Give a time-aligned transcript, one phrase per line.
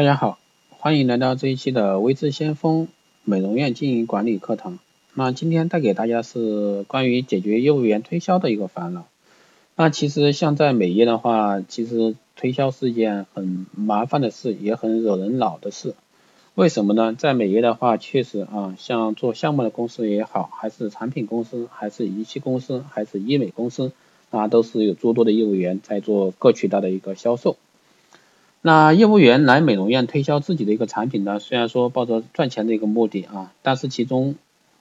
[0.00, 0.38] 大家好，
[0.70, 2.88] 欢迎来到这一期的微知先锋
[3.22, 4.78] 美容院经营管理课堂。
[5.12, 9.04] 那今天带给大家是关于解决业务员推销的一个烦恼。
[9.76, 15.94] 那其实像在美业的话，其实推销是一件很麻烦的事，也很惹人恼的事。
[16.54, 17.14] 为什么呢？
[17.14, 23.92] 在美业的话，确实啊，像做项目的公司也好，还是产品公司，还是仪器公司，还是医美公司，
[24.30, 27.58] 啊，都是有诸多的业务员在做各渠道的一个销售。
[28.62, 34.34] 那业务员来美容院推销自己的一个产品呢，虽然说抱着赚钱的一个目的啊，但是其中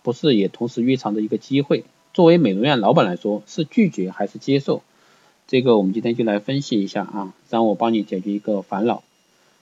[0.04, 1.86] 不是也同时蕴藏着一个机会。
[2.14, 4.82] 作为美容院老板来说，是拒绝还是接受？
[5.48, 9.02] 这个我们今天就来分析一下啊，让我帮你解决一个烦恼。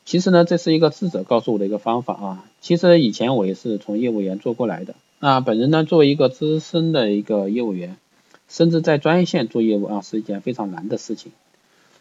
[0.04, 2.46] 其实呢，这是一个智者告诉我的一个方法啊。
[2.60, 4.96] 其实以前我也是从业务员做过来的。
[5.20, 7.98] 那本人呢，作为一个资深的一个业务员，
[8.50, 11.32] 甚至在专业线做业务啊，是一件非常难的事情。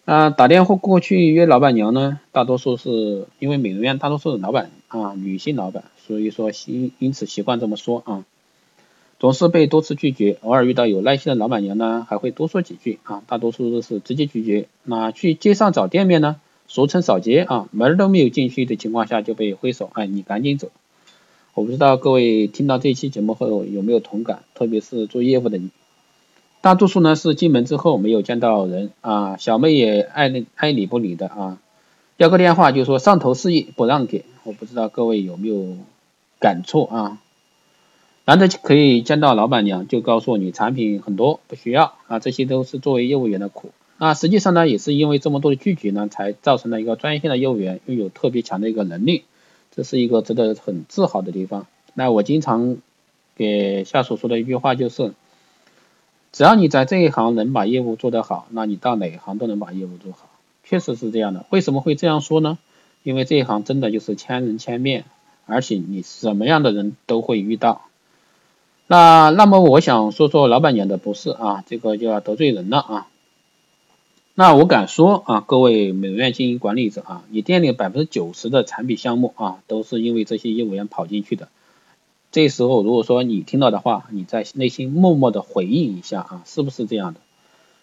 [0.06, 8.24] 啊，打电话过去约老板娘呢，大多数是因为美容院大多数是老板啊，女性老板，所以说因因此习惯这么说啊，
[9.18, 14.68] 总是被多次拒绝，偶尔遇到有耐心的老板娘呢，还会多说几句啊，大多数都是直接拒绝。
[14.84, 16.36] 那去街上找店面呢，
[16.68, 20.70] 俗称扫街啊，门都没有进去的情况下就被挥手，哎，你赶紧走。
[21.54, 25.70] 我不知道各位听到这期节目后有没有同感，特别是做业务的你。
[26.66, 31.60] 大多数呢是进门之后没有见到人啊，小妹也爱爱理不理的啊，
[32.16, 35.76] 要个电话就说上头示意不让给，我不知道各位有没有
[36.40, 37.20] 感触啊？
[38.24, 43.70] 难得可以见到老板娘就告诉你产品很多不需要啊，这些都是作为业务员的苦。
[43.98, 49.22] 那实际上呢也是因为这么多的拒绝呢，才造成了一个专业性的业务员拥有特别强的一个能力，
[49.70, 51.68] 这是一个值得很自豪的地方。
[51.94, 52.78] 那我经常
[53.36, 55.12] 给下属说的一句话就是。
[56.36, 60.28] 只要你在这一行能把业务做得好，那你到哪一行都能把业务做好，
[60.64, 61.46] 确实是这样的。
[61.48, 62.58] 为什么会这样说呢？
[63.04, 65.06] 因为这一行真的就是千人千面，
[65.46, 67.86] 而且你什么样的人都会遇到。
[68.86, 73.06] 那那么我想说说老板娘的不是啊，这个就要得罪人了啊。
[74.34, 81.48] 那我敢说啊，各位美容院经营管理者啊，你店里百分之九十的产品项目啊，都是因为这些业务员跑进去的。
[82.32, 87.20] 这时候，如果说你听到的话，你在内心默默的回应一下啊，是不是这样的？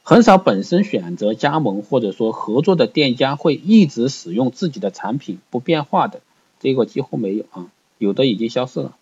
[0.04, 6.20] 很少本身选择加盟或者说合作的店家会一直使用自己的产品不变化的，
[6.60, 7.68] 这个几乎没有啊，
[7.98, 8.96] 有的已经消失了。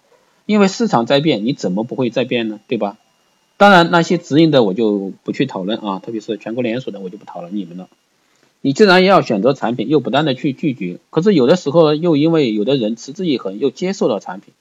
[0.45, 2.59] 因为市场在变，你怎么不会再变呢？
[2.67, 2.97] 对吧？
[3.57, 7.89] 当然那些直营的我就不去讨论啊，特别是全国连锁的我就不讨论你们了。
[8.61, 14.53] 你既然要选择产品，又不断的去拒绝，可是有的时候又因为有的人持之以恒又接受了产品。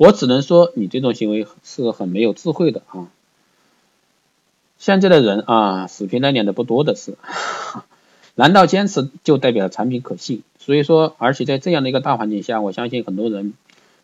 [0.00, 3.08] 我只能说，你这种行为是很没有智慧的啊！
[4.78, 7.18] 现在的人啊，死皮赖脸的不多的是。
[8.34, 10.42] 难道坚持就代表产品可信？
[10.58, 13.52] 所以说，而且在这样的一个大环境下，我相信很多人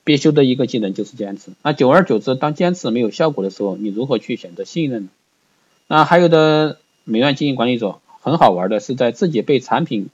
[0.05, 1.53] 必修的一个技能就是坚持。
[1.63, 5.09] 那久而久之，当坚持没有效果的时候，你如何去选择信任呢？
[5.87, 10.11] 那还有的美院经营管理者很好玩的是，在自己被产品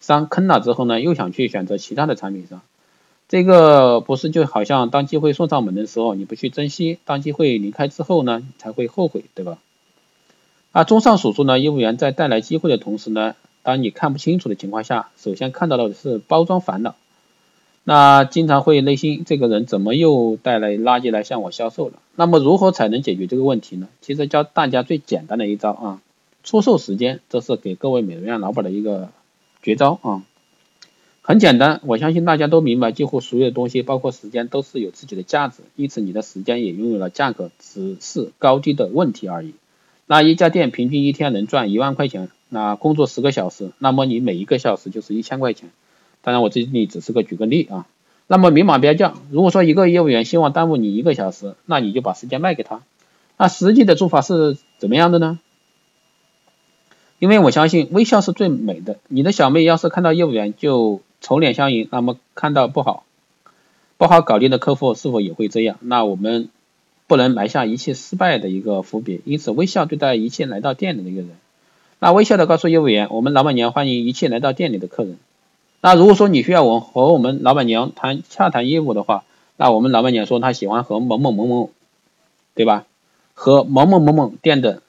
[0.00, 2.62] 商坑了之后呢，又想去选择其他的产品商。
[3.28, 9.58] 这个不是就好像当机会送上门的时候你不去珍惜，当机会离开之后呢才会后悔，对吧？
[10.72, 16.94] 啊，综上所述呢，业务员在带来机会的同时呢，当你看不清楚的情况下，首先看到的是包装烦恼，
[17.84, 21.94] 那经常会内心这个人怎么又带来垃圾来向我销售了？
[22.16, 23.88] 那么如何才能解决这个问题呢？
[24.00, 26.00] 其实教大家最简单的一招啊，
[26.44, 29.10] 出售时间，这是给各位美容院老板的一个
[29.62, 30.22] 绝招啊。
[31.28, 39.52] 很简单，我相信大家都明白，几乎所有的东西，包括时间，都是有自己的价值，因此你的时间也拥有了价格，只是高低的问题而已。
[40.06, 45.68] 那一家店平均一天能赚一万块钱，那工作十个小时，那么你每一个小时就是一千块钱。
[46.22, 47.86] 当然我这里只是个举个例啊。
[48.26, 52.80] 那么明码标价，如果说一个业务员希望耽误你一个小时，那你就把时间卖给他。
[53.36, 55.38] 那实际的做法是怎么样的呢？
[57.18, 58.96] 因为我相信微笑是最美的。
[59.08, 63.04] 你的小妹要是看到业务员就丑脸相迎，那么看到不好
[63.96, 65.76] 不好搞定的客户是否也会这样？
[65.80, 66.48] 那我们
[67.06, 71.30] 不能埋下一切失败的一个伏笔，因此微笑对待一切来到店里的一个人。
[71.98, 75.18] 那微笑的告诉业务员，我们老板娘欢迎一切来到店里的客人。
[75.80, 79.24] 那如果说你需要我和我们老板娘谈洽谈业务的话，
[79.56, 81.70] 那我们老板娘说她喜欢喝某某某某，
[82.54, 82.86] 对吧？
[83.34, 84.82] 喝某某某某店的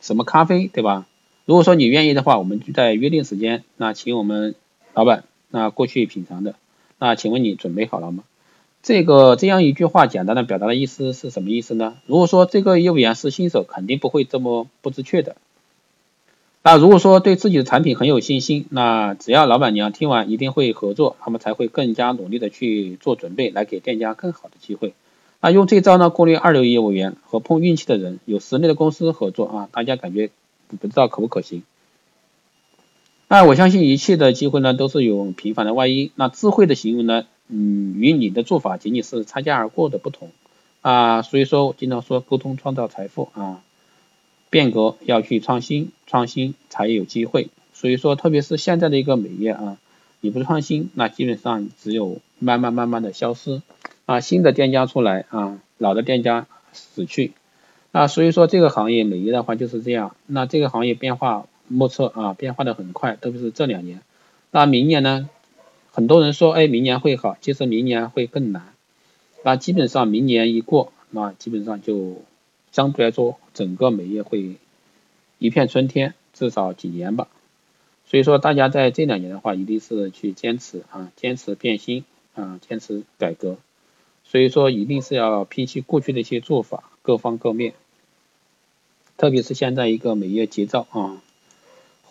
[0.00, 1.06] 什么咖啡，对吧？
[1.44, 4.54] 如果说你愿意的话，我们就在约定时间，那请我们
[4.92, 5.24] 老板。
[5.54, 6.56] 那过去品尝的，
[6.98, 8.24] 那请问你准备好了吗？
[8.82, 11.94] 这个这样一句话简单的表达的意思是什么意思呢？
[12.06, 15.36] 如果说这个业务员是新手，肯定不会这么不知趣的。
[16.64, 24.92] 那如果说对自己的产品很有信心，那只要老板娘听完一定会合作，他们才会更加努力的去做准备，来给店家更好的机会。
[25.40, 30.30] 那用这招呢，过滤二流业务员和碰运气的人，有实力的公司合作啊，大家感觉
[30.80, 31.62] 不知道可不可行？
[33.34, 36.12] 那我相信一切的机会呢，都是有平凡的万一。
[36.14, 40.30] 那智慧的行为呢，嗯，与你的做法仅仅是擦肩而过的不同
[40.82, 41.22] 啊。
[41.22, 43.60] 所以说，经常说沟通创造财富啊。
[44.50, 47.48] 变革要去创新，创新才有机会。
[47.72, 49.78] 所以说，特别是现在的一个美业啊，
[50.20, 53.62] 你不创新，那基本上只有慢慢慢慢的消失
[54.06, 57.32] 啊，新的店家出来啊，老的店家死去
[57.90, 58.06] 啊。
[58.06, 60.14] 所以说，这个行业美业的话就是这样。
[60.28, 64.00] 那这个行业变化目测啊，变化的很快，特别是这两年。
[64.50, 65.28] 那明年呢？
[65.90, 68.74] 很多人说，哎，明年会好，其实明年会更难。
[69.42, 72.22] 那基本上明年一过，那基本上就。
[72.72, 74.56] 相对来说，整个美业会
[75.38, 77.28] 一片春天，至少几年吧。
[78.04, 83.58] 所以说，大家在这两年的话，一定是去坚持啊，坚持变新啊，坚持改革。
[84.24, 87.74] 所以说，一定是要摒弃过去的一些做法，各方各面。
[89.16, 91.22] 特别是现在一个美业急躁啊，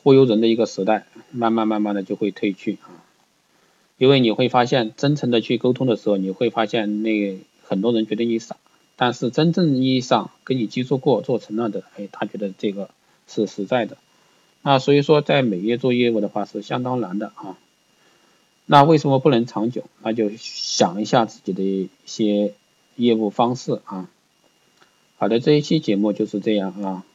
[0.04, 3.02] 忽悠人的一个时代，慢慢慢慢的就会退去啊。
[3.98, 8.58] 因为你会发现，真诚的去沟通的时候，你会发现那很多人觉得你傻。
[8.96, 12.90] 但是真正意义上跟你接触过、做成了的，哎，他觉得这个
[13.28, 13.98] 是实在的。
[14.62, 17.58] 那所以说，在美业做业务的话是相当难的啊。
[18.66, 19.86] 那为什么不能长久？
[20.04, 22.54] 那就想一下自己的一些
[22.96, 24.10] 业务方式啊。
[25.18, 27.06] 好的，这一期节目就是这样啊。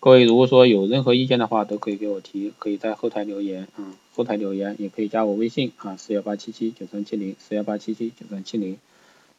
[0.00, 8.78] 各位如果说有任何意见的话，都可以给我提，可以在后台留言啊，后台留言也可以加我微信啊，四幺八七七九三七零，四幺八七七九三七零。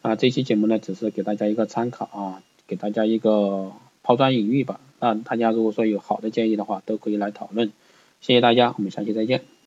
[0.02, 3.72] 啊，这期节目呢，只是给大家一个参考啊，给大家一个
[4.04, 4.82] 抛砖引玉吧。
[5.00, 7.72] 那大家如果说有好的建议的话，都可以来讨论。
[8.20, 9.50] 谢谢大家，我们下期再见。